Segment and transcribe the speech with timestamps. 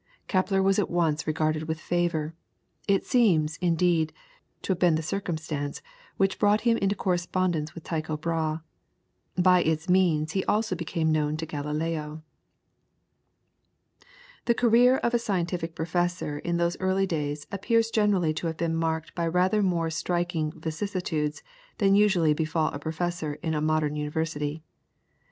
[0.27, 2.33] Kepler was at once regarded with favour.
[2.87, 4.11] It seems, indeed,
[4.63, 5.83] to have been the circumstance
[6.17, 8.61] which brought him into correspondence with Tycho Brahe.
[9.37, 12.23] By its means also he became known to Galileo.
[14.45, 18.75] The career of a scientific professor in those early days appears generally to have been
[18.75, 21.43] marked by rather more striking vicissitudes
[21.77, 24.63] than usually befall a professor in a modern university.